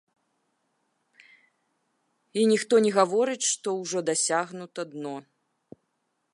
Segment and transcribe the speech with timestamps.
[2.41, 5.15] І ніхто не гаворыць, што ўжо дасягнута дно.